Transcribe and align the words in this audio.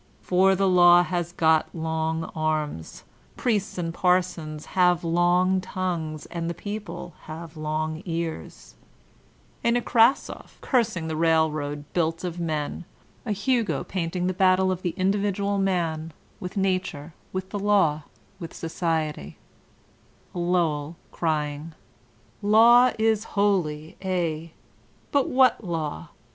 Tor 0.25 0.55
the 0.55 0.67
Law 0.67 1.03
has 1.03 1.31
got 1.31 1.69
long 1.75 2.23
armi^ 2.35 3.03
Priests 3.37 3.77
and 3.77 3.93
Parsons 3.93 4.65
have 4.73 5.03
long 5.03 5.61
tongues 5.61 6.25
And 6.31 6.49
the 6.49 6.55
People 6.55 7.13
have 7.25 7.55
long 7.55 8.01
earsi" 8.01 8.73
a 9.63 9.71
Nekrassoff 9.73 10.59
cursing 10.59 11.07
the 11.07 11.15
railroad 11.15 11.85
built 11.93 12.23
of 12.23 12.39
men, 12.39 12.83
a 13.27 13.31
Hugo 13.31 13.83
painting 13.83 14.25
the 14.25 14.33
battle 14.33 14.71
of 14.71 14.81
the 14.81 14.95
individual 14.97 15.59
man 15.59 16.13
"with 16.39 16.57
Nature, 16.57 17.13
with 17.31 17.51
the 17.51 17.59
Law, 17.59 18.01
with 18.39 18.55
Society," 18.55 19.37
a 20.33 20.39
Lowell 20.39 20.95
crying: 21.11 21.73
Taw 22.41 22.91
is 22.97 23.23
holy 23.37 23.97
ay. 24.03 24.53
but 25.11 25.29
what 25.29 25.63
law? 25.63 26.09